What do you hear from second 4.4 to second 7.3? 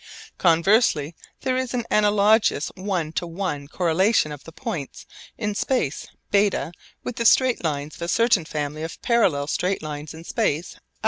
the points in space β with the